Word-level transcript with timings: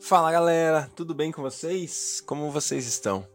Fala 0.00 0.30
galera, 0.30 0.90
tudo 0.94 1.12
bem 1.12 1.32
com 1.32 1.42
vocês? 1.42 2.22
Como 2.24 2.50
vocês 2.50 2.86
estão? 2.86 3.26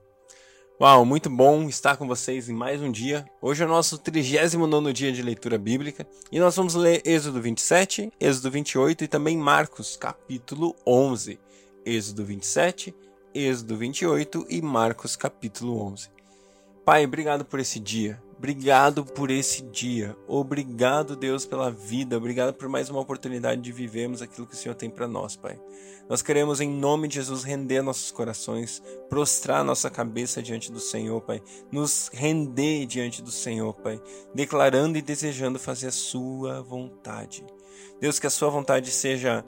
Uau, 0.82 1.06
muito 1.06 1.30
bom 1.30 1.68
estar 1.68 1.98
com 1.98 2.08
vocês 2.08 2.50
em 2.50 2.54
mais 2.54 2.82
um 2.82 2.90
dia. 2.90 3.26
Hoje 3.42 3.62
é 3.62 3.66
o 3.66 3.70
nosso 3.70 3.98
39 3.98 4.94
dia 4.94 5.12
de 5.12 5.22
leitura 5.22 5.58
bíblica 5.58 6.08
e 6.32 6.40
nós 6.40 6.56
vamos 6.56 6.74
ler 6.74 7.02
Êxodo 7.06 7.42
27, 7.42 8.12
Êxodo 8.20 8.50
28 8.50 9.04
e 9.04 9.08
também 9.08 9.38
Marcos, 9.38 9.98
capítulo 9.98 10.74
11. 10.88 11.38
Êxodo 11.86 12.26
27, 12.26 12.96
Êxodo 13.36 13.78
28 13.78 14.46
e 14.50 14.62
Marcos, 14.62 15.16
capítulo 15.16 15.80
11. 15.84 16.10
Pai, 16.86 17.06
obrigado 17.06 17.46
por 17.46 17.60
esse 17.60 17.80
dia. 17.80 18.22
Obrigado 18.44 19.06
por 19.06 19.32
esse 19.32 19.62
dia. 19.62 20.18
Obrigado, 20.28 21.16
Deus, 21.16 21.46
pela 21.46 21.72
vida. 21.72 22.18
Obrigado 22.18 22.54
por 22.54 22.68
mais 22.68 22.90
uma 22.90 23.00
oportunidade 23.00 23.62
de 23.62 23.72
vivermos 23.72 24.22
aquilo 24.22 24.46
que 24.46 24.54
o 24.54 24.58
Senhor 24.58 24.76
tem 24.76 24.90
para 24.90 25.08
nós, 25.08 25.38
Pai. 25.38 25.58
Nós 26.10 26.22
queremos, 26.22 26.60
em 26.60 26.70
nome 26.70 27.08
de 27.08 27.16
Jesus, 27.16 27.46
render 27.46 27.82
nossos 27.82 28.12
corações, 28.12 28.84
prostrar 29.08 29.64
nossa 29.64 29.90
cabeça 29.90 30.44
diante 30.44 30.74
do 30.74 30.80
Senhor, 30.82 31.22
Pai. 31.22 31.42
Nos 31.72 32.10
render 32.12 32.86
diante 32.86 33.22
do 33.22 33.32
Senhor, 33.32 33.76
Pai. 33.76 33.98
Declarando 34.36 34.98
e 34.98 35.02
desejando 35.02 35.58
fazer 35.58 35.88
a 35.88 35.92
Sua 35.94 36.62
vontade. 36.62 37.46
Deus, 38.02 38.20
que 38.20 38.28
a 38.28 38.30
Sua 38.30 38.50
vontade 38.50 38.92
seja 38.92 39.46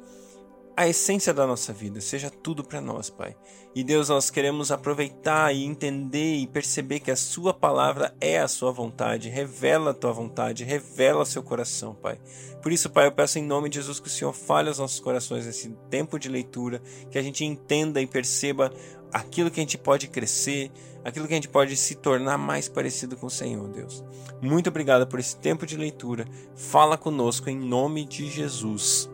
a 0.77 0.87
essência 0.87 1.33
da 1.33 1.47
nossa 1.47 1.71
vida, 1.71 2.01
seja 2.01 2.29
tudo 2.29 2.63
para 2.63 2.81
nós, 2.81 3.09
Pai. 3.09 3.35
E 3.73 3.83
Deus, 3.83 4.09
nós 4.09 4.29
queremos 4.29 4.71
aproveitar 4.71 5.53
e 5.53 5.63
entender 5.63 6.35
e 6.35 6.47
perceber 6.47 6.99
que 6.99 7.11
a 7.11 7.15
Sua 7.15 7.53
palavra 7.53 8.13
é 8.19 8.39
a 8.39 8.47
Sua 8.47 8.71
vontade, 8.71 9.29
revela 9.29 9.91
a 9.91 9.93
Tua 9.93 10.11
vontade, 10.11 10.63
revela 10.65 11.25
seu 11.25 11.41
coração, 11.41 11.95
Pai. 11.95 12.19
Por 12.61 12.71
isso, 12.71 12.89
Pai, 12.89 13.07
eu 13.07 13.11
peço 13.11 13.39
em 13.39 13.43
nome 13.43 13.69
de 13.69 13.75
Jesus 13.75 13.99
que 13.99 14.07
o 14.07 14.11
Senhor 14.11 14.33
fale 14.33 14.67
aos 14.67 14.79
nossos 14.79 14.99
corações 14.99 15.45
nesse 15.45 15.69
tempo 15.89 16.19
de 16.19 16.27
leitura, 16.27 16.81
que 17.09 17.17
a 17.17 17.21
gente 17.21 17.45
entenda 17.45 18.01
e 18.01 18.07
perceba 18.07 18.71
aquilo 19.13 19.49
que 19.49 19.59
a 19.61 19.63
gente 19.63 19.77
pode 19.77 20.07
crescer, 20.07 20.71
aquilo 21.05 21.25
que 21.27 21.33
a 21.33 21.37
gente 21.37 21.47
pode 21.47 21.77
se 21.77 21.95
tornar 21.95 22.37
mais 22.37 22.67
parecido 22.67 23.15
com 23.15 23.27
o 23.27 23.31
Senhor, 23.31 23.69
Deus. 23.69 24.03
Muito 24.41 24.69
obrigado 24.69 25.07
por 25.07 25.19
esse 25.19 25.37
tempo 25.37 25.65
de 25.65 25.77
leitura. 25.77 26.25
Fala 26.53 26.97
conosco 26.97 27.49
em 27.49 27.57
nome 27.57 28.03
de 28.03 28.29
Jesus. 28.29 29.09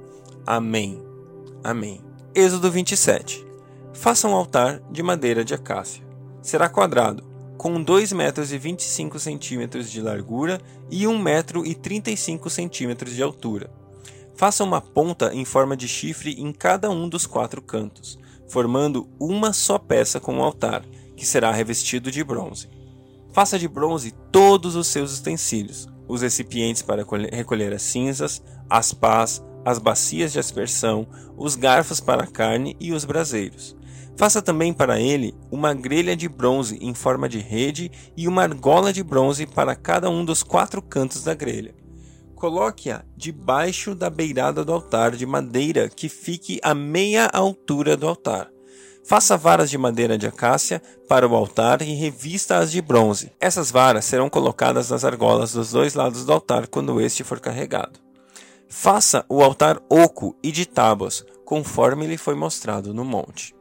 Amém. 0.45 1.10
Amém. 1.63 2.01
Êxodo 2.33 2.71
27. 2.71 3.45
Faça 3.93 4.27
um 4.27 4.33
altar 4.33 4.81
de 4.91 5.03
madeira 5.03 5.45
de 5.45 5.53
acácia. 5.53 6.03
Será 6.41 6.67
quadrado, 6.67 7.23
com 7.55 7.79
2 7.81 8.13
metros 8.13 8.51
e 8.51 8.57
25 8.57 9.19
centímetros 9.19 9.91
de 9.91 10.01
largura 10.01 10.59
e 10.89 11.05
1 11.05 11.19
metro 11.19 11.63
e 11.63 11.75
35 11.75 12.49
centímetros 12.49 13.13
de 13.13 13.21
altura. 13.21 13.69
Faça 14.35 14.63
uma 14.63 14.81
ponta 14.81 15.31
em 15.35 15.45
forma 15.45 15.77
de 15.77 15.87
chifre 15.87 16.33
em 16.41 16.51
cada 16.51 16.89
um 16.89 17.07
dos 17.07 17.27
quatro 17.27 17.61
cantos, 17.61 18.17
formando 18.49 19.07
uma 19.19 19.53
só 19.53 19.77
peça 19.77 20.19
com 20.19 20.39
o 20.39 20.43
altar, 20.43 20.83
que 21.15 21.27
será 21.27 21.51
revestido 21.51 22.09
de 22.09 22.23
bronze. 22.23 22.67
Faça 23.31 23.59
de 23.59 23.67
bronze 23.67 24.15
todos 24.31 24.75
os 24.75 24.87
seus 24.87 25.19
utensílios, 25.19 25.87
os 26.07 26.23
recipientes 26.23 26.81
para 26.81 27.05
recolher 27.31 27.71
as 27.71 27.83
cinzas, 27.83 28.41
as 28.67 28.95
pás, 28.95 29.43
as 29.65 29.79
bacias 29.79 30.31
de 30.31 30.39
aspersão, 30.39 31.07
os 31.37 31.55
garfos 31.55 31.99
para 31.99 32.23
a 32.23 32.27
carne 32.27 32.75
e 32.79 32.91
os 32.91 33.05
braseiros. 33.05 33.75
Faça 34.15 34.41
também 34.41 34.73
para 34.73 34.99
ele 34.99 35.33
uma 35.49 35.73
grelha 35.73 36.15
de 36.15 36.29
bronze 36.29 36.77
em 36.81 36.93
forma 36.93 37.27
de 37.27 37.39
rede 37.39 37.91
e 38.15 38.27
uma 38.27 38.43
argola 38.43 38.93
de 38.93 39.03
bronze 39.03 39.45
para 39.45 39.75
cada 39.75 40.09
um 40.09 40.23
dos 40.23 40.43
quatro 40.43 40.81
cantos 40.81 41.23
da 41.23 41.33
grelha. 41.33 41.73
Coloque-a 42.35 43.03
debaixo 43.15 43.93
da 43.95 44.09
beirada 44.09 44.65
do 44.65 44.73
altar 44.73 45.15
de 45.15 45.25
madeira 45.25 45.89
que 45.89 46.09
fique 46.09 46.59
a 46.63 46.73
meia 46.73 47.27
altura 47.27 47.95
do 47.95 48.07
altar. 48.07 48.49
Faça 49.03 49.35
varas 49.35 49.69
de 49.69 49.77
madeira 49.77 50.17
de 50.17 50.27
acácia 50.27 50.81
para 51.07 51.27
o 51.27 51.35
altar 51.35 51.81
e 51.81 51.93
revista-as 51.95 52.71
de 52.71 52.81
bronze. 52.81 53.31
Essas 53.39 53.71
varas 53.71 54.05
serão 54.05 54.29
colocadas 54.29 54.89
nas 54.89 55.03
argolas 55.03 55.53
dos 55.53 55.71
dois 55.71 55.95
lados 55.95 56.25
do 56.25 56.31
altar 56.31 56.67
quando 56.67 57.01
este 57.01 57.23
for 57.23 57.39
carregado. 57.39 57.99
Faça 58.73 59.25
o 59.27 59.43
altar 59.43 59.81
oco 59.89 60.33
e 60.41 60.49
de 60.49 60.65
tábuas, 60.65 61.25
conforme 61.43 62.07
lhe 62.07 62.17
foi 62.17 62.35
mostrado 62.35 62.93
no 62.93 63.03
monte. 63.03 63.53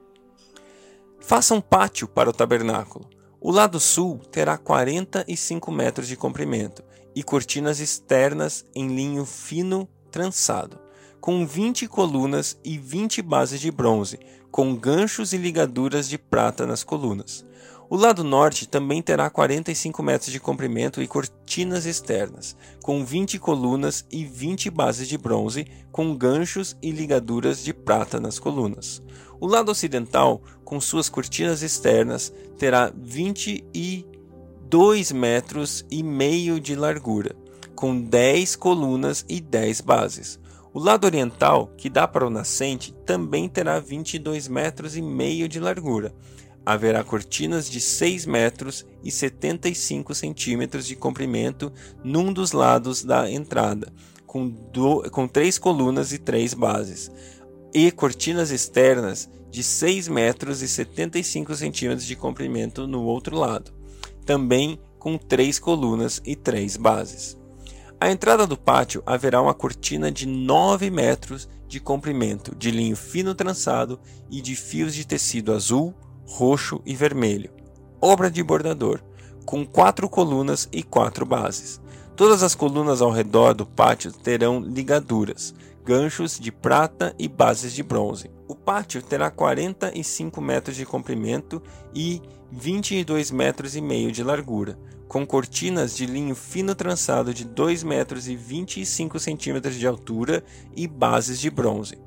Faça 1.19 1.53
um 1.53 1.61
pátio 1.61 2.07
para 2.07 2.31
o 2.31 2.33
tabernáculo. 2.33 3.11
O 3.41 3.51
lado 3.51 3.81
sul 3.81 4.19
terá 4.31 4.57
45 4.57 5.73
metros 5.73 6.07
de 6.07 6.17
comprimento 6.17 6.85
e 7.13 7.25
cortinas 7.25 7.81
externas 7.81 8.65
em 8.73 8.87
linho 8.87 9.27
fino 9.27 9.89
trançado, 10.13 10.79
com 11.21 11.45
20 11.45 11.89
colunas 11.89 12.57
e 12.65 12.79
20 12.79 13.21
bases 13.21 13.61
de 13.61 13.73
bronze, 13.73 14.17
com 14.49 14.77
ganchos 14.77 15.33
e 15.33 15.37
ligaduras 15.37 16.09
de 16.09 16.19
prata 16.19 16.65
nas 16.69 16.85
colunas. 16.85 17.45
O 17.91 17.97
lado 17.97 18.23
norte 18.23 18.69
também 18.69 19.03
terá 19.03 19.29
45 19.29 20.01
metros 20.01 20.31
de 20.31 20.39
comprimento 20.39 21.03
e 21.03 21.09
cortinas 21.09 21.87
externas, 21.87 22.57
com 22.85 23.05
20 23.05 23.37
colunas 23.41 24.07
e 24.13 24.25
20 24.25 24.71
bases 24.71 25.09
de 25.09 25.19
bronze, 25.19 25.67
com 25.91 26.17
ganchos 26.17 26.77
e 26.81 26.93
ligaduras 26.93 27.65
de 27.65 27.75
prata 27.75 28.21
nas 28.21 28.39
colunas. 28.39 29.03
O 29.41 29.47
lado 29.49 29.73
ocidental, 29.73 30.41
com 30.65 30.81
suas 30.81 31.09
cortinas 31.09 31.63
externas, 31.63 32.33
terá 32.57 32.93
22 32.97 35.11
metros 35.11 35.85
e 35.91 36.05
meio 36.05 36.61
de 36.61 36.77
largura, 36.77 37.35
com 37.75 38.01
10 38.01 38.55
colunas 38.55 39.25
e 39.29 39.41
10 39.41 39.81
bases. 39.81 40.39
O 40.73 40.79
lado 40.79 41.07
oriental, 41.07 41.73
que 41.77 41.91
dá 41.91 42.07
para 42.07 42.25
o 42.25 42.31
nascente, 42.31 42.95
também 43.05 43.49
terá 43.49 43.81
22 43.81 44.47
metros 44.47 44.97
e 44.97 45.03
meio 45.03 45.49
de 45.49 45.59
largura, 45.59 46.15
haverá 46.65 47.03
cortinas 47.03 47.69
de 47.69 47.81
6 47.81 48.27
metros 48.27 48.87
e 49.03 49.11
75 49.11 50.15
centímetros 50.15 50.87
de 50.87 50.95
comprimento 50.95 51.73
num 52.05 52.33
dos 52.33 52.53
lados 52.53 53.03
da 53.03 53.31
entrada, 53.31 53.93
com, 54.27 54.49
do, 54.49 55.11
com 55.11 55.27
três 55.27 55.59
colunas 55.59 56.13
e 56.13 56.19
três 56.19 56.55
bases, 56.55 57.11
e 57.75 57.91
cortinas 57.91 58.51
externas 58.51 59.29
de 59.51 59.63
6 59.63 60.09
metros 60.09 60.63
e 60.63 60.69
75 60.69 61.55
centímetros 61.55 62.07
de 62.07 62.15
comprimento 62.15 62.87
no 62.87 63.03
outro 63.03 63.37
lado, 63.37 63.73
também 64.25 64.79
com 64.99 65.19
três 65.19 65.59
colunas 65.59 66.21
e 66.25 66.37
três 66.37 66.77
bases. 66.77 67.37
À 68.01 68.11
entrada 68.11 68.47
do 68.47 68.57
pátio 68.57 69.03
haverá 69.05 69.43
uma 69.43 69.53
cortina 69.53 70.11
de 70.11 70.27
9 70.27 70.91
metros 70.91 71.49
de 71.67 71.81
comprimento, 71.81 72.55
de 72.55 72.71
linho 72.71 72.97
fino 72.97 73.35
trançado 73.35 74.01
e 74.31 74.41
de 74.41 74.57
fios 74.57 74.95
de 74.95 75.07
tecido 75.07 75.53
azul, 75.53 75.95
roxo 76.31 76.81
e 76.87 76.95
vermelho, 76.95 77.51
obra 78.01 78.31
de 78.31 78.41
bordador, 78.43 79.01
com 79.45 79.67
quatro 79.67 80.09
colunas 80.09 80.69
e 80.73 80.81
quatro 80.81 81.27
bases. 81.27 81.81
Todas 82.15 82.43
as 82.45 82.55
colunas 82.55 83.03
ao 83.03 83.11
redor 83.11 83.53
do 83.53 83.67
pátio 83.67 84.13
terão 84.13 84.61
ligaduras, 84.61 85.53
ganchos 85.85 86.39
de 86.39 86.53
prata 86.53 87.15
e 87.19 87.27
bases 87.27 87.73
de 87.73 87.83
bronze. 87.83 88.31
O 88.47 88.55
pátio 88.55 89.03
terá 89.03 89.29
45 89.29 90.41
metros 90.41 90.77
de 90.77 90.87
comprimento 90.87 91.61
e 91.93 92.23
22 92.53 93.33
metros 93.33 93.75
e 93.75 93.81
meio 93.81 94.13
de 94.13 94.23
largura, 94.23 94.79
com 95.09 95.27
cortinas 95.27 95.97
de 95.97 96.07
linho 96.07 96.37
fino 96.37 96.75
trançado 96.77 97.35
de 97.35 97.45
2 97.45 97.83
metros 97.83 98.29
e 98.29 98.37
25 98.37 99.19
centímetros 99.19 99.75
de 99.75 99.87
altura 99.87 100.45
e 100.77 100.87
bases 100.87 101.41
de 101.41 101.51
bronze. 101.51 101.99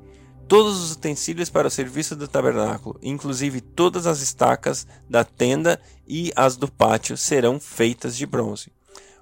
Todos 0.46 0.82
os 0.82 0.92
utensílios 0.92 1.48
para 1.48 1.68
o 1.68 1.70
serviço 1.70 2.14
do 2.14 2.28
tabernáculo, 2.28 2.98
inclusive 3.02 3.62
todas 3.62 4.06
as 4.06 4.20
estacas 4.20 4.86
da 5.08 5.24
tenda 5.24 5.80
e 6.06 6.30
as 6.36 6.56
do 6.56 6.70
pátio, 6.70 7.16
serão 7.16 7.58
feitas 7.58 8.14
de 8.14 8.26
bronze. 8.26 8.70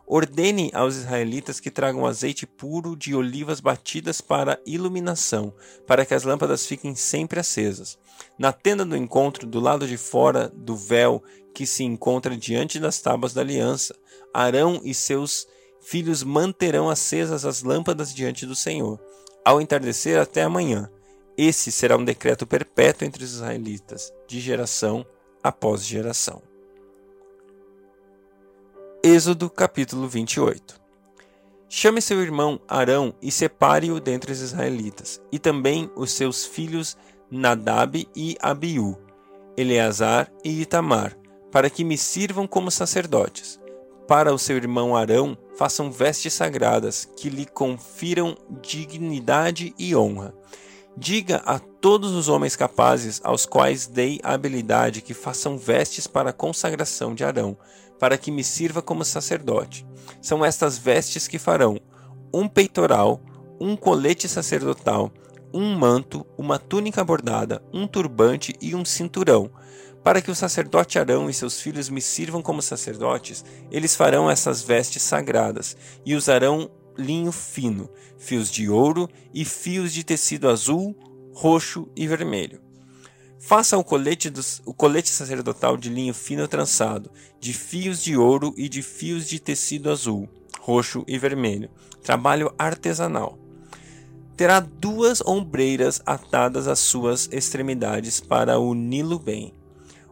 Ordene 0.05 0.71
aos 0.75 0.97
israelitas 0.97 1.61
que 1.61 1.71
tragam 1.71 2.05
azeite 2.05 2.45
puro 2.45 2.97
de 2.97 3.15
olivas 3.15 3.61
batidas 3.61 4.21
para 4.21 4.61
iluminação, 4.67 5.55
para 5.87 6.05
que 6.05 6.13
as 6.13 6.25
lâmpadas 6.25 6.67
fiquem 6.67 6.95
sempre 6.97 7.39
acesas. 7.39 7.97
Na 8.37 8.53
tenda 8.53 8.85
do 8.85 8.97
encontro, 8.97 9.47
do 9.47 9.61
lado 9.61 9.87
de 9.87 9.97
fora 9.97 10.53
do 10.55 10.77
véu 10.77 11.23
que 11.55 11.65
se 11.65 11.85
encontra 11.85 12.37
diante 12.37 12.81
das 12.81 13.01
tábuas 13.01 13.33
da 13.33 13.43
aliança, 13.43 13.95
Arão 14.35 14.81
e 14.83 14.93
seus 14.93 15.47
filhos 15.81 16.23
manterão 16.25 16.91
acesas 16.91 17.45
as 17.45 17.63
lâmpadas 17.63 18.13
diante 18.13 18.45
do 18.45 18.57
Senhor, 18.57 19.01
ao 19.45 19.61
entardecer 19.61 20.21
até 20.21 20.43
amanhã. 20.43 20.91
Esse 21.37 21.73
será 21.73 21.97
um 21.97 22.05
decreto 22.05 22.47
perpétuo 22.47 23.07
entre 23.07 23.25
os 23.25 23.33
israelitas, 23.33 24.13
de 24.29 24.39
geração 24.39 25.05
após 25.43 25.83
geração. 25.83 26.43
Êxodo 29.03 29.49
capítulo 29.49 30.07
28 30.07 30.79
Chame 31.71 32.03
seu 32.03 32.21
irmão 32.21 32.61
Arão 32.69 33.15
e 33.23 33.33
separe-o 33.33 33.99
dentre 33.99 34.31
os 34.31 34.41
israelitas, 34.41 35.23
e 35.33 35.39
também 35.39 35.91
os 35.97 36.13
seus 36.13 36.45
filhos 36.45 36.99
Nadab 37.31 38.07
e 38.15 38.37
Abiú, 38.39 38.99
Eleazar 39.57 40.31
e 40.45 40.61
Itamar, 40.61 41.17
para 41.51 41.71
que 41.71 41.83
me 41.83 41.97
sirvam 41.97 42.47
como 42.47 42.71
sacerdotes. 42.71 43.59
Para 44.07 44.35
o 44.35 44.39
seu 44.39 44.59
irmão 44.59 44.95
Arão, 44.95 45.37
façam 45.57 45.91
vestes 45.91 46.35
sagradas 46.35 47.07
que 47.17 47.31
lhe 47.31 47.47
confiram 47.47 48.37
dignidade 48.61 49.75
e 49.79 49.97
honra 49.97 50.35
Diga 50.97 51.43
a 51.47 51.59
todos 51.59 52.13
os 52.13 52.29
homens 52.29 52.55
capazes, 52.55 53.21
aos 53.25 53.47
quais 53.47 53.87
dei 53.87 54.21
a 54.23 54.35
habilidade, 54.35 55.01
que 55.01 55.15
façam 55.15 55.57
vestes 55.57 56.07
para 56.07 56.31
a 56.31 56.35
consagração 56.35 57.15
de 57.15 57.25
Arão, 57.25 57.57
para 57.99 58.19
que 58.19 58.31
me 58.31 58.45
sirva 58.45 58.83
como 58.83 59.05
sacerdote. 59.05 59.87
São 60.21 60.45
estas 60.45 60.77
vestes 60.77 61.27
que 61.27 61.39
farão 61.39 61.81
um 62.33 62.47
peitoral, 62.47 63.21
um 63.61 63.75
colete 63.75 64.29
sacerdotal, 64.29 65.11
um 65.53 65.75
manto, 65.75 66.27
uma 66.37 66.59
túnica 66.59 67.03
bordada, 67.03 67.63
um 67.73 67.87
turbante 67.87 68.55
e 68.61 68.75
um 68.75 68.85
cinturão. 68.85 69.51
Para 70.03 70.21
que 70.21 70.31
o 70.31 70.35
sacerdote 70.35 70.99
Arão 70.99 71.31
e 71.31 71.35
seus 71.35 71.61
filhos 71.61 71.89
me 71.89 72.01
sirvam 72.01 72.43
como 72.43 72.61
sacerdotes, 72.61 73.45
eles 73.71 73.95
farão 73.95 74.31
essas 74.31 74.61
vestes 74.61 75.03
sagradas 75.03 75.77
e 76.05 76.15
usarão 76.15 76.71
linho 76.97 77.33
fino, 77.33 77.89
fios 78.19 78.51
de 78.51 78.69
ouro 78.69 79.09
e 79.33 79.45
fios 79.45 79.93
de 79.93 80.05
tecido 80.05 80.49
azul, 80.49 80.97
roxo 81.33 81.89
e 81.97 82.07
vermelho. 82.07 82.61
Faça 83.39 83.77
o 83.77 83.83
colete, 83.83 84.33
o 84.65 84.73
colete 84.73 85.11
sacerdotal 85.11 85.77
de 85.77 85.89
linho 85.89 86.15
fino 86.15 86.47
trançado, 86.47 87.11
de 87.41 87.53
fios 87.53 88.03
de 88.03 88.17
ouro 88.17 88.55
e 88.57 88.69
de 88.69 88.83
fios 88.83 89.27
de 89.27 89.41
tecido 89.41 89.91
azul, 89.91 90.29
roxo 90.61 91.05
e 91.09 91.19
vermelho. 91.19 91.69
Trabalho 92.03 92.55
artesanal. 92.57 93.39
Terá 94.37 94.61
duas 94.61 95.21
ombreiras 95.21 96.01
atadas 96.07 96.69
às 96.69 96.79
suas 96.79 97.29
extremidades 97.33 98.21
para 98.21 98.61
uni-lo 98.61 99.19
bem. 99.19 99.53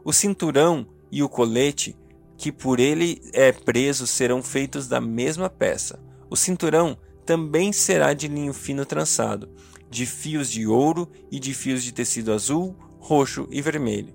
O 0.05 0.13
cinturão 0.13 0.87
e 1.11 1.23
o 1.23 1.29
colete 1.29 1.97
que 2.41 2.51
por 2.51 2.81
ele 2.81 3.21
é 3.35 3.53
preso 3.53 4.07
serão 4.07 4.43
feitos 4.43 4.89
da 4.89 5.01
mesma 5.01 5.51
peça. 5.51 6.01
O 6.31 6.37
cinturão 6.37 6.97
também 7.27 7.73
será 7.73 8.15
de 8.15 8.29
linho 8.29 8.53
fino 8.53 8.87
trançado, 8.87 9.49
de 9.91 10.07
fios 10.07 10.49
de 10.49 10.65
ouro 10.65 11.09
e 11.31 11.41
de 11.41 11.53
fios 11.53 11.83
de 11.83 11.93
tecido 11.93 12.33
azul, 12.33 12.77
roxo 13.01 13.49
e 13.51 13.61
vermelho. 13.61 14.15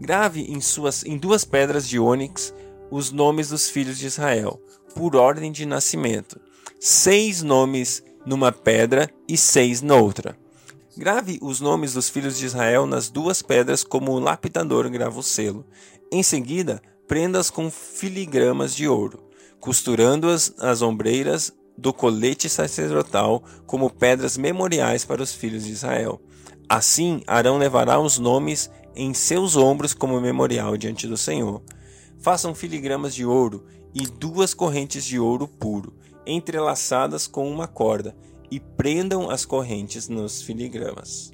Grave 0.00 0.40
em, 0.50 0.60
suas, 0.60 1.04
em 1.04 1.18
duas 1.18 1.44
pedras 1.44 1.86
de 1.86 1.98
ônix 1.98 2.54
os 2.90 3.12
nomes 3.12 3.50
dos 3.50 3.68
filhos 3.68 3.98
de 3.98 4.06
Israel, 4.06 4.58
por 4.94 5.16
ordem 5.16 5.52
de 5.52 5.66
nascimento. 5.66 6.40
Seis 6.80 7.42
nomes 7.42 8.02
numa 8.24 8.50
pedra 8.50 9.10
e 9.28 9.36
seis 9.36 9.82
noutra. 9.82 10.38
Grave 10.96 11.38
os 11.42 11.60
nomes 11.60 11.92
dos 11.92 12.08
filhos 12.08 12.38
de 12.38 12.46
Israel 12.46 12.86
nas 12.86 13.10
duas 13.10 13.42
pedras, 13.42 13.84
como 13.84 14.12
o 14.12 14.20
lapidador 14.20 14.88
grava 14.88 15.18
o 15.18 15.22
selo. 15.22 15.66
Em 16.10 16.22
seguida, 16.22 16.80
prenda-as 17.06 17.50
com 17.50 17.70
filigramas 17.70 18.74
de 18.74 18.88
ouro 18.88 19.24
costurando-as 19.64 20.52
as 20.58 20.82
ombreiras 20.82 21.50
do 21.78 21.90
colete 21.90 22.50
sacerdotal 22.50 23.42
como 23.66 23.88
pedras 23.88 24.36
memoriais 24.36 25.06
para 25.06 25.22
os 25.22 25.32
filhos 25.32 25.64
de 25.64 25.72
Israel. 25.72 26.20
Assim, 26.68 27.22
Arão 27.26 27.56
levará 27.56 27.98
os 27.98 28.18
nomes 28.18 28.70
em 28.94 29.14
seus 29.14 29.56
ombros 29.56 29.94
como 29.94 30.20
memorial 30.20 30.76
diante 30.76 31.08
do 31.08 31.16
Senhor. 31.16 31.62
Façam 32.20 32.54
filigramas 32.54 33.14
de 33.14 33.24
ouro 33.24 33.64
e 33.94 34.06
duas 34.06 34.52
correntes 34.52 35.02
de 35.02 35.18
ouro 35.18 35.48
puro, 35.48 35.94
entrelaçadas 36.26 37.26
com 37.26 37.50
uma 37.50 37.66
corda, 37.66 38.14
e 38.50 38.60
prendam 38.60 39.30
as 39.30 39.46
correntes 39.46 40.10
nos 40.10 40.42
filigramas. 40.42 41.32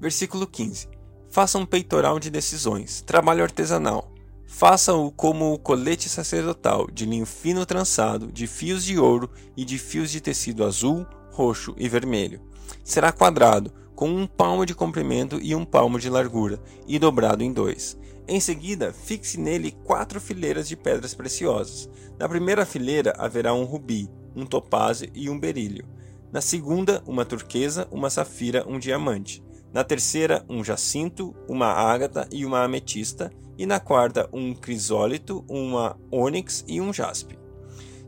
Versículo 0.00 0.44
15. 0.44 0.88
Façam 1.30 1.60
um 1.60 1.66
peitoral 1.66 2.18
de 2.18 2.30
decisões, 2.30 3.00
trabalho 3.00 3.44
artesanal. 3.44 4.09
Faça-o 4.52 5.12
como 5.12 5.54
o 5.54 5.58
colete 5.58 6.08
sacerdotal, 6.08 6.90
de 6.92 7.06
linho 7.06 7.24
fino 7.24 7.64
trançado, 7.64 8.30
de 8.30 8.48
fios 8.48 8.84
de 8.84 8.98
ouro 8.98 9.30
e 9.56 9.64
de 9.64 9.78
fios 9.78 10.10
de 10.10 10.20
tecido 10.20 10.64
azul, 10.64 11.06
roxo 11.30 11.72
e 11.78 11.88
vermelho. 11.88 12.42
Será 12.84 13.10
quadrado, 13.10 13.72
com 13.94 14.10
um 14.10 14.26
palmo 14.26 14.66
de 14.66 14.74
comprimento 14.74 15.38
e 15.40 15.54
um 15.54 15.64
palmo 15.64 15.98
de 15.98 16.10
largura, 16.10 16.60
e 16.86 16.98
dobrado 16.98 17.42
em 17.42 17.52
dois. 17.52 17.96
Em 18.28 18.38
seguida, 18.40 18.92
fixe 18.92 19.38
nele 19.38 19.70
quatro 19.84 20.20
fileiras 20.20 20.68
de 20.68 20.76
pedras 20.76 21.14
preciosas. 21.14 21.88
Na 22.18 22.28
primeira 22.28 22.66
fileira 22.66 23.14
haverá 23.16 23.54
um 23.54 23.64
rubi, 23.64 24.10
um 24.34 24.44
topázio 24.44 25.08
e 25.14 25.30
um 25.30 25.38
berílio. 25.38 25.86
Na 26.30 26.40
segunda, 26.40 27.02
uma 27.06 27.24
turquesa, 27.24 27.88
uma 27.90 28.10
safira, 28.10 28.66
um 28.68 28.78
diamante. 28.78 29.42
Na 29.72 29.84
terceira, 29.84 30.44
um 30.48 30.64
jacinto, 30.64 31.34
uma 31.48 31.68
ágata 31.68 32.28
e 32.32 32.44
uma 32.44 32.64
ametista 32.64 33.30
e 33.56 33.66
na 33.66 33.78
quarta 33.78 34.28
um 34.32 34.54
crisólito, 34.54 35.44
uma 35.48 35.96
ônix 36.10 36.64
e 36.66 36.80
um 36.80 36.92
jaspe. 36.92 37.38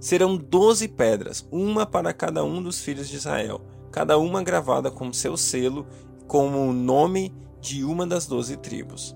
Serão 0.01 0.37
doze 0.37 0.89
pedras, 0.89 1.47
uma 1.53 1.87
para 1.87 2.13
cada 2.13 2.43
um 2.43 2.61
dos 2.61 2.81
filhos 2.81 3.09
de 3.09 3.17
Israel, 3.17 3.61
cada 3.93 4.19
uma 4.19 4.43
gravada 4.43 4.91
com 4.91 5.13
seu 5.13 5.37
selo, 5.37 5.87
como 6.27 6.59
o 6.59 6.73
nome 6.73 7.33
de 7.61 7.85
uma 7.85 8.05
das 8.05 8.27
doze 8.27 8.57
tribos. 8.57 9.15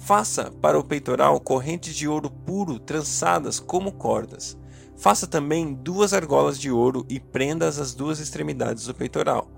Faça 0.00 0.50
para 0.50 0.78
o 0.78 0.82
peitoral 0.82 1.38
correntes 1.38 1.94
de 1.94 2.08
ouro 2.08 2.30
puro 2.30 2.80
trançadas 2.80 3.60
como 3.60 3.92
cordas. 3.92 4.58
Faça 4.96 5.26
também 5.26 5.72
duas 5.72 6.12
argolas 6.12 6.58
de 6.58 6.70
ouro 6.70 7.06
e 7.08 7.20
prenda-as 7.20 7.78
às 7.78 7.94
duas 7.94 8.18
extremidades 8.18 8.86
do 8.86 8.94
peitoral. 8.94 9.48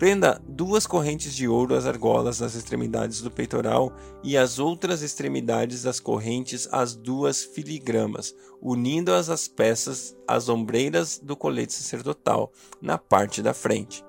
Prenda 0.00 0.40
duas 0.48 0.86
correntes 0.86 1.36
de 1.36 1.46
ouro 1.46 1.74
às 1.74 1.84
argolas 1.84 2.40
nas 2.40 2.54
extremidades 2.54 3.20
do 3.20 3.30
peitoral 3.30 3.92
e 4.24 4.34
as 4.34 4.58
outras 4.58 5.02
extremidades 5.02 5.82
das 5.82 6.00
correntes 6.00 6.66
às 6.72 6.96
duas 6.96 7.44
filigramas, 7.44 8.34
unindo-as 8.62 9.28
às 9.28 9.46
peças 9.46 10.16
às 10.26 10.48
ombreiras 10.48 11.20
do 11.22 11.36
colete 11.36 11.74
sacerdotal, 11.74 12.50
na 12.80 12.96
parte 12.96 13.42
da 13.42 13.52
frente. 13.52 14.02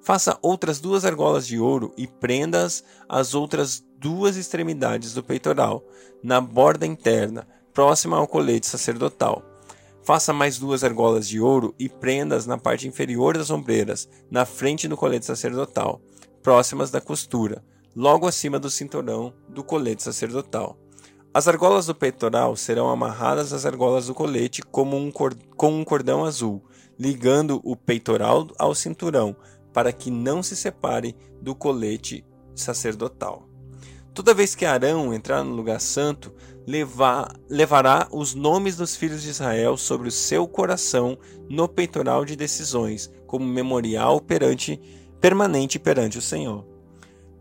Faça 0.00 0.38
outras 0.40 0.80
duas 0.80 1.04
argolas 1.04 1.46
de 1.46 1.60
ouro 1.60 1.92
e 1.98 2.06
prenda-as 2.06 2.82
às 3.06 3.34
outras 3.34 3.84
duas 3.98 4.38
extremidades 4.38 5.12
do 5.12 5.22
peitoral, 5.22 5.84
na 6.22 6.40
borda 6.40 6.86
interna, 6.86 7.46
próxima 7.74 8.16
ao 8.16 8.26
colete 8.26 8.66
sacerdotal 8.66 9.55
Faça 10.06 10.32
mais 10.32 10.56
duas 10.56 10.84
argolas 10.84 11.26
de 11.26 11.40
ouro 11.40 11.74
e 11.76 11.88
prendas 11.88 12.46
na 12.46 12.56
parte 12.56 12.86
inferior 12.86 13.36
das 13.36 13.50
ombreiras, 13.50 14.08
na 14.30 14.46
frente 14.46 14.86
do 14.86 14.96
colete 14.96 15.26
sacerdotal, 15.26 16.00
próximas 16.44 16.92
da 16.92 17.00
costura, 17.00 17.60
logo 17.92 18.28
acima 18.28 18.56
do 18.56 18.70
cinturão 18.70 19.34
do 19.48 19.64
colete 19.64 20.04
sacerdotal. 20.04 20.78
As 21.34 21.48
argolas 21.48 21.86
do 21.86 21.94
peitoral 21.94 22.54
serão 22.54 22.88
amarradas 22.88 23.52
às 23.52 23.66
argolas 23.66 24.06
do 24.06 24.14
colete 24.14 24.62
como 24.62 24.96
um 24.96 25.10
com 25.10 25.72
um 25.72 25.82
cordão 25.82 26.24
azul, 26.24 26.62
ligando 26.96 27.60
o 27.64 27.74
peitoral 27.74 28.46
ao 28.60 28.76
cinturão, 28.76 29.34
para 29.72 29.92
que 29.92 30.08
não 30.08 30.40
se 30.40 30.54
separe 30.54 31.16
do 31.42 31.52
colete 31.52 32.24
sacerdotal. 32.54 33.55
Toda 34.16 34.32
vez 34.32 34.54
que 34.54 34.64
Arão 34.64 35.12
entrar 35.12 35.44
no 35.44 35.54
lugar 35.54 35.78
santo, 35.78 36.32
levar, 36.66 37.36
levará 37.50 38.08
os 38.10 38.34
nomes 38.34 38.74
dos 38.74 38.96
filhos 38.96 39.20
de 39.22 39.28
Israel 39.28 39.76
sobre 39.76 40.08
o 40.08 40.10
seu 40.10 40.48
coração 40.48 41.18
no 41.50 41.68
peitoral 41.68 42.24
de 42.24 42.34
decisões, 42.34 43.12
como 43.26 43.44
memorial 43.44 44.18
perante, 44.18 44.80
permanente 45.20 45.78
perante 45.78 46.16
o 46.16 46.22
Senhor. 46.22 46.64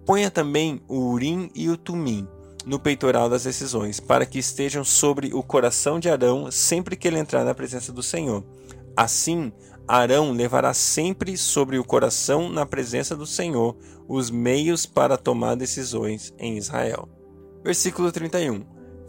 Ponha 0.06 0.30
também 0.30 0.82
o 0.86 1.12
Urim 1.12 1.50
e 1.56 1.70
o 1.70 1.78
Tumim 1.78 2.28
no 2.66 2.78
peitoral 2.78 3.30
das 3.30 3.46
decisões, 3.46 4.02
para 4.02 4.26
que 4.26 4.38
estejam 4.38 4.84
sobre 4.84 5.34
o 5.34 5.42
coração 5.42 5.98
de 5.98 6.10
Arão 6.10 6.52
sempre 6.52 6.98
que 6.98 7.08
ele 7.08 7.20
entrar 7.20 7.46
na 7.46 7.56
presença 7.56 7.94
do 7.94 8.04
Senhor. 8.04 8.44
Assim, 8.98 9.54
Arão 9.88 10.32
levará 10.32 10.74
sempre 10.74 11.38
sobre 11.38 11.78
o 11.78 11.84
coração, 11.84 12.50
na 12.50 12.66
presença 12.66 13.16
do 13.16 13.26
Senhor, 13.26 13.78
os 14.08 14.32
meios 14.32 14.86
para 14.86 15.16
tomar 15.16 15.56
decisões 15.56 16.34
em 16.40 16.58
Israel. 16.58 17.08
Versículo 17.64 18.12
31. 18.12 18.66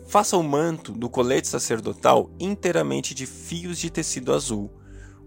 Faça 0.07 0.37
o 0.37 0.43
manto 0.43 0.93
do 0.93 1.09
colete 1.09 1.49
sacerdotal 1.49 2.31
inteiramente 2.39 3.15
de 3.15 3.25
fios 3.27 3.79
de 3.79 3.91
tecido 3.91 4.35
azul, 4.35 4.71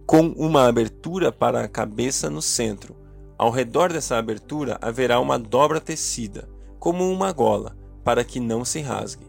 com 0.06 0.28
uma 0.38 0.68
abertura 0.68 1.32
para 1.32 1.62
a 1.62 1.68
cabeça 1.68 2.30
no 2.30 2.42
centro. 2.42 2.96
Ao 3.38 3.50
redor 3.50 3.92
dessa 3.92 4.18
abertura 4.18 4.78
haverá 4.82 5.20
uma 5.20 5.40
dobra 5.40 5.82
tecida, 5.82 6.48
como 6.80 7.12
uma 7.12 7.32
gola, 7.32 7.76
para 8.04 8.24
que 8.24 8.40
não 8.40 8.64
se 8.64 8.82
rasgue. 8.82 9.28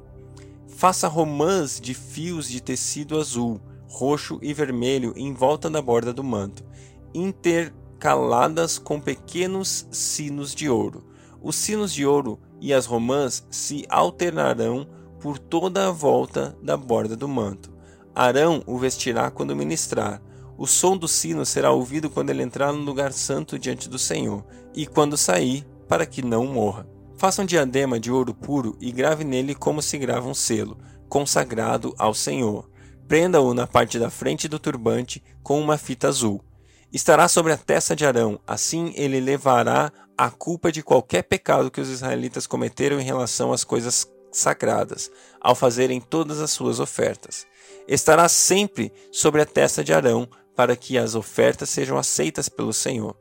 Faça 0.68 1.08
romãs 1.08 1.80
de 1.80 1.94
fios 1.94 2.48
de 2.48 2.60
tecido 2.60 3.18
azul, 3.18 3.60
roxo 3.90 4.38
e 4.40 4.54
vermelho 4.54 5.12
em 5.16 5.34
volta 5.34 5.68
da 5.68 5.82
borda 5.82 6.12
do 6.12 6.22
manto, 6.22 6.64
intercaladas 7.12 8.78
com 8.78 9.00
pequenos 9.00 9.86
sinos 9.90 10.54
de 10.54 10.70
ouro. 10.70 11.04
Os 11.42 11.56
sinos 11.56 11.92
de 11.92 12.06
ouro 12.06 12.38
e 12.60 12.72
as 12.72 12.86
romãs 12.86 13.44
se 13.50 13.84
alternarão 13.88 14.86
por 15.18 15.38
toda 15.38 15.88
a 15.88 15.90
volta 15.90 16.56
da 16.62 16.76
borda 16.76 17.16
do 17.16 17.28
manto. 17.28 17.72
Arão 18.14 18.62
o 18.64 18.78
vestirá 18.78 19.30
quando 19.30 19.56
ministrar. 19.56 20.22
O 20.56 20.66
som 20.66 20.96
do 20.96 21.08
sino 21.08 21.44
será 21.44 21.72
ouvido 21.72 22.08
quando 22.08 22.30
ele 22.30 22.42
entrar 22.42 22.72
no 22.72 22.82
lugar 22.82 23.12
santo 23.12 23.58
diante 23.58 23.88
do 23.88 23.98
Senhor, 23.98 24.44
e 24.74 24.86
quando 24.86 25.16
sair, 25.16 25.66
para 25.88 26.06
que 26.06 26.22
não 26.22 26.46
morra. 26.46 26.86
Faça 27.16 27.42
um 27.42 27.46
diadema 27.46 27.98
de 27.98 28.10
ouro 28.12 28.32
puro 28.32 28.76
e 28.80 28.92
grave 28.92 29.24
nele 29.24 29.54
como 29.54 29.82
se 29.82 29.98
grava 29.98 30.28
um 30.28 30.34
selo, 30.34 30.78
consagrado 31.08 31.94
ao 31.98 32.14
Senhor. 32.14 32.69
Prenda-o 33.10 33.52
na 33.52 33.66
parte 33.66 33.98
da 33.98 34.08
frente 34.08 34.46
do 34.46 34.56
turbante 34.56 35.20
com 35.42 35.60
uma 35.60 35.76
fita 35.76 36.06
azul. 36.06 36.44
Estará 36.92 37.26
sobre 37.26 37.52
a 37.52 37.56
testa 37.56 37.96
de 37.96 38.06
Arão, 38.06 38.38
assim 38.46 38.92
ele 38.94 39.18
levará 39.18 39.92
a 40.16 40.30
culpa 40.30 40.70
de 40.70 40.80
qualquer 40.80 41.24
pecado 41.24 41.72
que 41.72 41.80
os 41.80 41.88
israelitas 41.88 42.46
cometeram 42.46 43.00
em 43.00 43.04
relação 43.04 43.52
às 43.52 43.64
coisas 43.64 44.08
sagradas, 44.30 45.10
ao 45.40 45.56
fazerem 45.56 46.00
todas 46.00 46.40
as 46.40 46.52
suas 46.52 46.78
ofertas. 46.78 47.48
Estará 47.88 48.28
sempre 48.28 48.92
sobre 49.10 49.42
a 49.42 49.44
testa 49.44 49.82
de 49.82 49.92
Arão, 49.92 50.28
para 50.54 50.76
que 50.76 50.96
as 50.96 51.16
ofertas 51.16 51.68
sejam 51.68 51.98
aceitas 51.98 52.48
pelo 52.48 52.72
Senhor. 52.72 53.16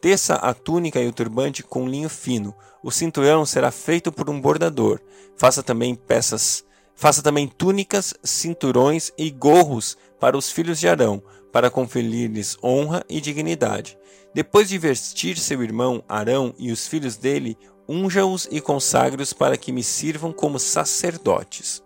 Teça 0.00 0.34
a 0.34 0.52
túnica 0.52 1.00
e 1.00 1.06
o 1.06 1.12
turbante 1.12 1.62
com 1.62 1.88
linho 1.88 2.08
fino. 2.08 2.52
O 2.82 2.90
cinturão 2.90 3.46
será 3.46 3.70
feito 3.70 4.10
por 4.10 4.28
um 4.28 4.40
bordador. 4.40 4.98
Faça 5.36 5.62
também 5.62 5.94
peças, 5.94 6.64
faça 6.94 7.22
também 7.22 7.48
túnicas, 7.48 8.14
cinturões 8.22 9.12
e 9.16 9.30
gorros 9.30 9.96
para 10.18 10.36
os 10.36 10.50
filhos 10.50 10.78
de 10.78 10.88
Arão, 10.88 11.22
para 11.52 11.70
conferir-lhes 11.70 12.56
honra 12.62 13.04
e 13.08 13.20
dignidade. 13.20 13.98
Depois 14.34 14.68
de 14.68 14.78
vestir 14.78 15.36
seu 15.36 15.62
irmão 15.62 16.04
Arão 16.08 16.54
e 16.58 16.70
os 16.70 16.86
filhos 16.86 17.16
dele, 17.16 17.58
unja-os 17.88 18.46
e 18.50 18.60
consagre-os 18.60 19.32
para 19.32 19.56
que 19.56 19.72
me 19.72 19.82
sirvam 19.82 20.32
como 20.32 20.58
sacerdotes. 20.58 21.82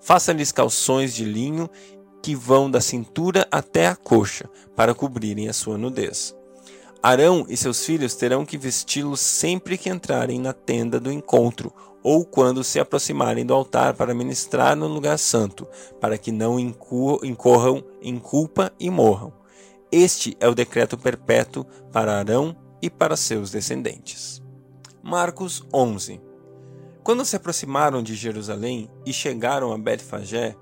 Faça-lhes 0.00 0.52
calções 0.52 1.12
de 1.12 1.24
linho 1.24 1.68
que 2.22 2.34
vão 2.34 2.70
da 2.70 2.80
cintura 2.80 3.46
até 3.50 3.86
a 3.86 3.96
coxa, 3.96 4.48
para 4.76 4.94
cobrirem 4.94 5.48
a 5.48 5.52
sua 5.52 5.76
nudez. 5.76 6.34
Arão 7.02 7.46
e 7.48 7.56
seus 7.56 7.84
filhos 7.84 8.14
terão 8.14 8.44
que 8.44 8.58
vesti-los 8.58 9.20
sempre 9.20 9.78
que 9.78 9.88
entrarem 9.88 10.40
na 10.40 10.52
tenda 10.52 10.98
do 10.98 11.12
encontro, 11.12 11.72
ou 12.02 12.24
quando 12.24 12.64
se 12.64 12.78
aproximarem 12.78 13.44
do 13.44 13.54
altar 13.54 13.94
para 13.94 14.14
ministrar 14.14 14.76
no 14.76 14.86
lugar 14.86 15.18
santo, 15.18 15.66
para 16.00 16.16
que 16.16 16.30
não 16.30 16.58
incorram 16.58 17.84
em 18.00 18.18
culpa 18.18 18.72
e 18.78 18.90
morram. 18.90 19.32
Este 19.90 20.36
é 20.38 20.48
o 20.48 20.54
decreto 20.54 20.96
perpétuo 20.98 21.64
para 21.92 22.18
Arão 22.18 22.54
e 22.80 22.90
para 22.90 23.16
seus 23.16 23.50
descendentes. 23.50 24.42
Marcos 25.02 25.64
11 25.72 26.20
Quando 27.02 27.24
se 27.24 27.36
aproximaram 27.36 28.02
de 28.02 28.14
Jerusalém 28.14 28.90
e 29.06 29.12
chegaram 29.12 29.72
a 29.72 29.78
Betfagé 29.78 30.54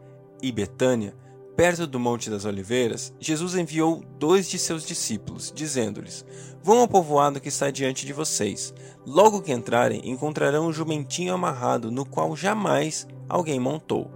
e 0.42 0.52
Betânia, 0.52 1.14
perto 1.56 1.86
do 1.86 1.98
Monte 1.98 2.28
das 2.28 2.44
Oliveiras, 2.44 3.12
Jesus 3.18 3.54
enviou 3.54 4.04
dois 4.18 4.48
de 4.48 4.58
seus 4.58 4.86
discípulos, 4.86 5.50
dizendo-lhes: 5.54 6.24
Vão 6.62 6.80
ao 6.80 6.88
povoado 6.88 7.40
que 7.40 7.48
está 7.48 7.70
diante 7.70 8.04
de 8.04 8.12
vocês. 8.12 8.74
Logo 9.06 9.40
que 9.40 9.52
entrarem, 9.52 10.02
encontrarão 10.04 10.66
um 10.66 10.72
jumentinho 10.72 11.32
amarrado, 11.32 11.90
no 11.90 12.04
qual 12.04 12.36
jamais 12.36 13.06
alguém 13.28 13.58
montou. 13.58 14.10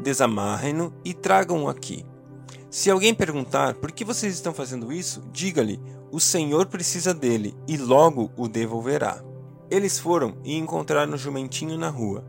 Desamarrem-no 0.00 0.94
e 1.04 1.12
tragam-o 1.12 1.68
aqui. 1.68 2.06
Se 2.70 2.90
alguém 2.90 3.14
perguntar 3.14 3.74
por 3.74 3.90
que 3.90 4.04
vocês 4.04 4.34
estão 4.34 4.54
fazendo 4.54 4.92
isso, 4.92 5.22
diga-lhe: 5.32 5.80
o 6.12 6.20
Senhor 6.20 6.66
precisa 6.66 7.12
dele 7.12 7.56
e 7.66 7.76
logo 7.76 8.30
o 8.36 8.46
devolverá. 8.46 9.22
Eles 9.70 9.98
foram 9.98 10.36
e 10.44 10.56
encontraram 10.56 11.14
o 11.14 11.18
jumentinho 11.18 11.76
na 11.76 11.90
rua, 11.90 12.24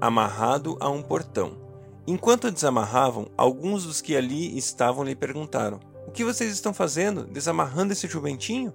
amarrado 0.00 0.76
a 0.78 0.88
um 0.88 1.02
portão. 1.02 1.63
Enquanto 2.06 2.50
desamarravam, 2.50 3.30
alguns 3.36 3.84
dos 3.84 4.02
que 4.02 4.14
ali 4.14 4.56
estavam 4.58 5.04
lhe 5.04 5.14
perguntaram: 5.14 5.80
O 6.06 6.10
que 6.10 6.24
vocês 6.24 6.52
estão 6.52 6.74
fazendo, 6.74 7.24
desamarrando 7.24 7.92
esse 7.92 8.06
jumentinho? 8.06 8.74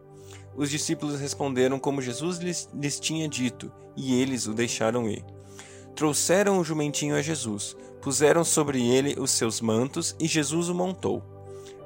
Os 0.55 0.69
discípulos 0.69 1.19
responderam 1.19 1.79
como 1.79 2.01
Jesus 2.01 2.39
lhes, 2.39 2.67
lhes 2.73 2.99
tinha 2.99 3.27
dito, 3.27 3.71
e 3.95 4.19
eles 4.19 4.47
o 4.47 4.53
deixaram 4.53 5.07
ir. 5.07 5.23
Trouxeram 5.95 6.59
o 6.59 6.63
jumentinho 6.63 7.15
a 7.15 7.21
Jesus, 7.21 7.77
puseram 8.01 8.43
sobre 8.43 8.81
ele 8.81 9.15
os 9.19 9.31
seus 9.31 9.61
mantos 9.61 10.15
e 10.19 10.27
Jesus 10.27 10.69
o 10.69 10.75
montou. 10.75 11.21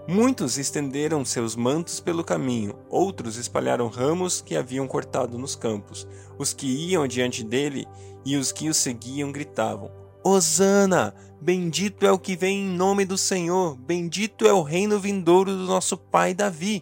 Muitos 0.08 0.58
estenderam 0.58 1.24
seus 1.24 1.56
mantos 1.56 2.00
pelo 2.00 2.24
caminho, 2.24 2.76
outros 2.90 3.38
espalharam 3.38 3.88
ramos 3.88 4.42
que 4.42 4.56
haviam 4.56 4.88
cortado 4.88 5.38
nos 5.38 5.56
campos. 5.56 6.08
Os 6.38 6.54
que 6.54 6.68
iam 6.68 7.08
diante 7.08 7.44
dele 7.44 7.88
e 8.26 8.36
os 8.36 8.52
que 8.52 8.70
o 8.70 8.74
seguiam 8.74 9.32
gritavam: 9.32 10.03
Hosana! 10.24 11.14
Bendito 11.42 12.06
é 12.06 12.12
o 12.12 12.18
que 12.18 12.38
vem 12.38 12.62
em 12.62 12.70
nome 12.70 13.04
do 13.04 13.18
Senhor, 13.18 13.76
bendito 13.76 14.48
é 14.48 14.54
o 14.54 14.62
reino 14.62 14.98
vindouro 14.98 15.52
do 15.52 15.66
nosso 15.66 15.98
pai 15.98 16.34
Davi. 16.34 16.82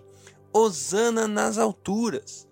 Hosana 0.54 1.28
nas 1.28 1.58
alturas! 1.58 2.48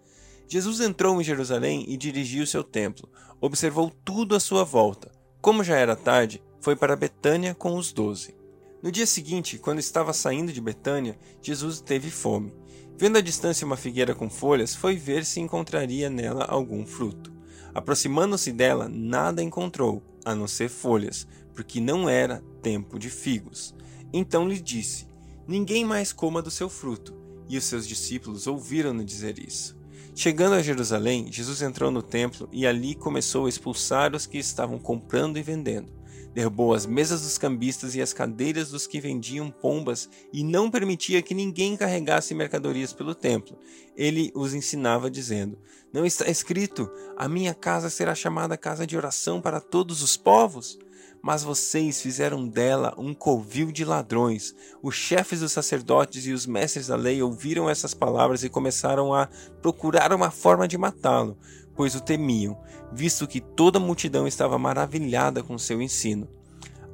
Jesus 0.47 0.79
entrou 0.79 1.21
em 1.21 1.23
Jerusalém 1.23 1.85
e 1.87 1.95
dirigiu 1.95 2.47
seu 2.47 2.63
templo. 2.63 3.07
Observou 3.39 3.91
tudo 4.03 4.35
à 4.35 4.39
sua 4.39 4.63
volta. 4.63 5.11
Como 5.39 5.63
já 5.63 5.77
era 5.77 5.95
tarde, 5.95 6.41
foi 6.59 6.75
para 6.75 6.95
Betânia 6.95 7.53
com 7.53 7.75
os 7.75 7.93
doze. 7.93 8.35
No 8.81 8.91
dia 8.91 9.05
seguinte, 9.05 9.59
quando 9.59 9.77
estava 9.77 10.11
saindo 10.11 10.51
de 10.51 10.59
Betânia, 10.59 11.19
Jesus 11.39 11.79
teve 11.81 12.09
fome. 12.09 12.51
Vendo 12.97 13.19
à 13.19 13.21
distância 13.21 13.65
uma 13.65 13.77
figueira 13.77 14.15
com 14.15 14.27
folhas, 14.27 14.73
foi 14.73 14.95
ver 14.95 15.23
se 15.23 15.39
encontraria 15.39 16.09
nela 16.09 16.45
algum 16.45 16.83
fruto. 16.83 17.31
Aproximando-se 17.75 18.51
dela, 18.51 18.89
nada 18.89 19.43
encontrou, 19.43 20.01
a 20.25 20.35
não 20.35 20.47
ser 20.47 20.69
folhas, 20.69 21.27
porque 21.53 21.79
não 21.79 22.09
era 22.09 22.43
tempo 22.61 22.97
de 22.97 23.09
figos. 23.09 23.73
Então 24.11 24.47
lhe 24.47 24.59
disse: 24.59 25.07
Ninguém 25.47 25.85
mais 25.85 26.13
coma 26.13 26.41
do 26.41 26.51
seu 26.51 26.69
fruto. 26.69 27.13
E 27.47 27.57
os 27.57 27.63
seus 27.63 27.87
discípulos 27.87 28.45
ouviram-no 28.45 29.03
dizer 29.03 29.39
isso. 29.39 29.75
Chegando 30.13 30.53
a 30.53 30.61
Jerusalém, 30.61 31.31
Jesus 31.31 31.61
entrou 31.61 31.89
no 31.89 32.03
templo 32.03 32.47
e 32.51 32.67
ali 32.67 32.93
começou 32.93 33.45
a 33.45 33.49
expulsar 33.49 34.15
os 34.15 34.27
que 34.27 34.37
estavam 34.37 34.77
comprando 34.77 35.37
e 35.37 35.41
vendendo 35.41 35.98
derrubou 36.33 36.73
as 36.73 36.85
mesas 36.85 37.21
dos 37.21 37.37
cambistas 37.37 37.95
e 37.95 38.01
as 38.01 38.13
cadeiras 38.13 38.69
dos 38.69 38.87
que 38.87 38.99
vendiam 38.99 39.49
pombas 39.49 40.09
e 40.31 40.43
não 40.43 40.69
permitia 40.69 41.21
que 41.21 41.33
ninguém 41.33 41.75
carregasse 41.75 42.33
mercadorias 42.33 42.93
pelo 42.93 43.15
templo. 43.15 43.57
Ele 43.95 44.31
os 44.35 44.53
ensinava 44.53 45.09
dizendo: 45.09 45.57
Não 45.91 46.05
está 46.05 46.29
escrito: 46.29 46.89
A 47.17 47.27
minha 47.27 47.53
casa 47.53 47.89
será 47.89 48.13
chamada 48.13 48.57
casa 48.57 48.85
de 48.85 48.95
oração 48.95 49.41
para 49.41 49.59
todos 49.59 50.01
os 50.01 50.15
povos? 50.15 50.77
Mas 51.21 51.43
vocês 51.43 52.01
fizeram 52.01 52.47
dela 52.47 52.93
um 52.97 53.13
covil 53.13 53.73
de 53.73 53.83
ladrões. 53.83 54.55
Os 54.81 54.95
chefes 54.95 55.41
dos 55.41 55.51
sacerdotes 55.51 56.25
e 56.25 56.31
os 56.31 56.45
mestres 56.45 56.87
da 56.87 56.95
lei 56.95 57.21
ouviram 57.21 57.69
essas 57.69 57.93
palavras 57.93 58.45
e 58.45 58.49
começaram 58.49 59.13
a 59.13 59.27
procurar 59.61 60.13
uma 60.13 60.31
forma 60.31 60.65
de 60.65 60.77
matá-lo 60.77 61.37
pois 61.79 61.95
o 61.95 62.01
temiam, 62.01 62.57
visto 62.91 63.25
que 63.25 63.39
toda 63.39 63.77
a 63.77 63.81
multidão 63.81 64.27
estava 64.27 64.59
maravilhada 64.59 65.41
com 65.41 65.57
seu 65.57 65.81
ensino. 65.81 66.27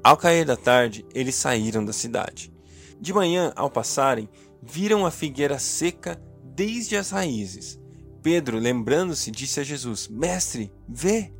Ao 0.03 0.15
cair 0.15 0.45
da 0.45 0.55
tarde, 0.55 1.03
eles 1.11 1.33
saíram 1.33 1.83
da 1.83 1.91
cidade. 1.91 2.53
De 3.01 3.11
manhã, 3.11 3.51
ao 3.55 3.67
passarem, 3.67 4.29
viram 4.61 5.03
a 5.03 5.09
figueira 5.09 5.57
seca 5.57 6.21
desde 6.43 6.95
as 6.95 7.09
raízes. 7.09 7.79
Pedro, 8.21 8.59
lembrando-se, 8.59 9.31
disse 9.31 9.59
a 9.59 9.63
Jesus: 9.63 10.07
Mestre, 10.07 10.71
vê! 10.87 11.33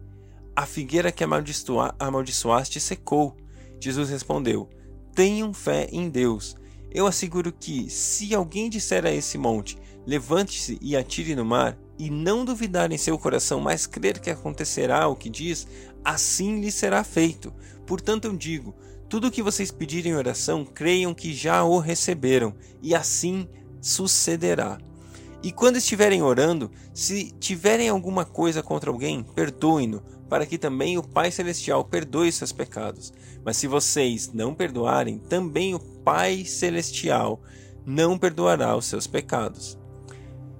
A 0.55 0.65
figueira 0.65 1.11
que 1.11 1.23
amaldiçoa 1.23 1.93
amaldiçoaste 1.99 2.79
secou. 2.79 3.37
Jesus 3.79 4.09
respondeu: 4.09 4.67
Tenham 5.13 5.53
fé 5.53 5.87
em 5.91 6.09
Deus. 6.09 6.55
Eu 6.89 7.05
asseguro 7.05 7.53
que, 7.53 7.91
se 7.91 8.33
alguém 8.33 8.71
disser 8.71 9.05
a 9.05 9.11
esse 9.11 9.37
monte: 9.37 9.77
Levante-se 10.03 10.79
e 10.81 10.97
atire 10.97 11.35
no 11.35 11.45
mar, 11.45 11.77
e 11.97 12.09
não 12.09 12.43
duvidar 12.43 12.91
em 12.91 12.97
seu 12.97 13.17
coração, 13.17 13.59
mas 13.59 13.87
crer 13.87 14.19
que 14.19 14.29
acontecerá 14.29 15.07
o 15.07 15.15
que 15.15 15.29
diz, 15.29 15.67
assim 16.03 16.59
lhe 16.59 16.71
será 16.71 17.03
feito. 17.03 17.53
Portanto, 17.85 18.25
eu 18.25 18.35
digo: 18.35 18.75
tudo 19.09 19.27
o 19.27 19.31
que 19.31 19.41
vocês 19.41 19.71
pedirem 19.71 20.11
em 20.11 20.15
oração, 20.15 20.65
creiam 20.65 21.13
que 21.13 21.33
já 21.33 21.63
o 21.63 21.79
receberam, 21.79 22.53
e 22.81 22.93
assim 22.93 23.47
sucederá. 23.81 24.77
E 25.41 25.51
quando 25.51 25.77
estiverem 25.77 26.23
orando, 26.23 26.71
se 26.93 27.31
tiverem 27.39 27.87
alguma 27.87 28.25
coisa 28.25 28.63
contra 28.63 28.89
alguém, 28.89 29.23
perdoem-no, 29.23 30.01
para 30.27 30.45
que 30.45 30.57
também 30.57 30.97
o 30.97 31.03
Pai 31.03 31.29
Celestial 31.29 31.85
perdoe 31.85 32.31
seus 32.31 32.51
pecados. 32.51 33.13
Mas 33.43 33.57
se 33.57 33.67
vocês 33.67 34.33
não 34.33 34.55
perdoarem, 34.55 35.19
também 35.19 35.75
o 35.75 35.79
Pai 35.79 36.45
Celestial 36.45 37.39
não 37.85 38.17
perdoará 38.17 38.75
os 38.75 38.85
seus 38.85 39.05
pecados 39.05 39.77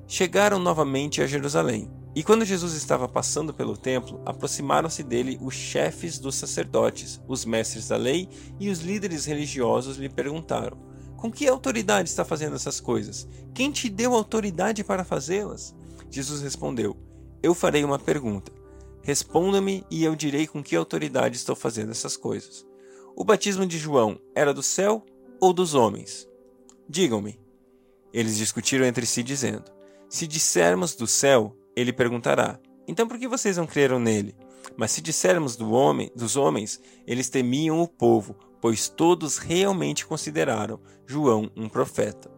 chegaram 0.07 0.59
novamente 0.59 1.21
a 1.21 1.27
Jerusalém. 1.27 1.89
E 2.15 2.24
quando 2.24 2.45
Jesus 2.45 2.74
estava 2.74 3.09
passando 3.09 3.53
pelo 3.53 3.75
templo, 3.75 4.21
aproximaram-se 4.25 5.03
dele 5.03 5.38
os 5.41 5.53
chefes 5.53 6.17
dos 6.17 6.35
sacerdotes, 6.35 7.21
os 7.27 7.43
mestres 7.43 7.89
da 7.89 7.97
lei 7.97 8.29
e 8.57 8.69
os 8.69 8.79
líderes 8.79 9.25
religiosos 9.25 9.97
lhe 9.97 10.07
perguntaram: 10.07 10.77
Com 11.17 11.29
que 11.29 11.45
autoridade 11.45 12.07
está 12.07 12.24
fazendo 12.24 12.55
essas 12.55 12.79
coisas? 12.79 13.27
Quem 13.53 13.69
te 13.69 13.89
deu 13.89 14.13
autoridade 14.13 14.81
para 14.81 15.03
fazê-las? 15.03 15.75
Jesus 16.09 16.41
respondeu: 16.41 16.95
Eu 17.43 17.53
farei 17.53 17.83
uma 17.83 18.00
pergunta. 18.00 18.50
Responda-me 19.01 19.85
e 19.91 20.03
eu 20.03 20.15
direi 20.15 20.47
com 20.47 20.63
que 20.63 20.75
autoridade 20.75 21.35
estou 21.35 21.55
fazendo 21.55 21.91
essas 21.91 22.15
coisas. 22.15 22.65
O 23.13 23.25
batismo 23.25 23.65
de 23.65 23.77
João 23.77 24.17
era 24.33 24.53
do 24.53 24.63
céu 24.63 25.05
ou 25.39 25.51
dos 25.51 25.74
homens? 25.74 26.27
Digam-me. 26.88 27.39
Eles 28.13 28.38
discutiram 28.38 28.85
entre 28.85 29.05
si, 29.05 29.21
dizendo: 29.21 29.75
se 30.09 30.27
dissermos 30.27 30.95
do 30.95 31.07
céu, 31.07 31.55
ele 31.75 31.91
perguntará: 31.91 32.59
Então 32.88 33.07
por 33.07 33.17
que 33.17 33.27
vocês 33.27 33.57
não 33.57 33.67
creram 33.67 34.00
nele? 34.00 34.35
Mas 34.77 34.91
se 34.91 35.01
dissermos 35.01 35.55
do 35.55 35.71
homem, 35.71 36.12
dos 36.15 36.35
homens, 36.35 36.81
eles 37.05 37.29
temiam 37.29 37.81
o 37.81 37.88
povo, 37.88 38.35
pois 38.59 38.89
todos 38.89 39.38
realmente 39.38 40.05
consideraram 40.05 40.79
João 41.05 41.51
um 41.55 41.69
profeta. 41.69 42.31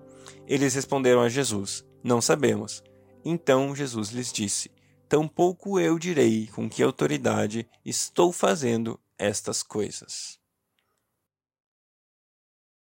Eles 0.48 0.74
responderam 0.74 1.22
a 1.22 1.30
Jesus: 1.30 1.86
Não 2.04 2.22
sabemos. 2.22 2.84
Então 3.24 3.76
Jesus 3.76 4.10
lhes 4.10 4.32
disse: 4.32 4.72
Tampouco 5.10 5.80
eu 5.80 5.98
direi 5.98 6.48
com 6.48 6.70
que 6.70 6.84
autoridade 6.84 7.68
estou 7.86 8.32
fazendo 8.32 9.00
estas 9.18 9.64
coisas. 9.64 10.40